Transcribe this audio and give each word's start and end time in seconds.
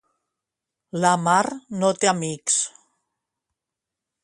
La 1.03 1.11
mar 1.25 1.43
no 1.83 1.93
té 2.03 2.11
amics. 2.13 2.59